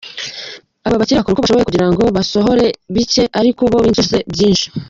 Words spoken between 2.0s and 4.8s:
basohore bike ariko bo binjize byinshi.